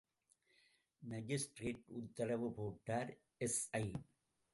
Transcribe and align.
Magistrate 1.03 1.83
உத்தரவு 1.91 2.47
போட்டார் 2.51 3.11
SI! 3.37 3.85